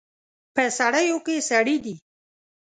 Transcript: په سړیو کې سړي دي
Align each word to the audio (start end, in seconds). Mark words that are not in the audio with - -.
په 0.55 0.63
سړیو 0.77 1.17
کې 1.25 1.45
سړي 1.49 1.77
دي 1.83 1.95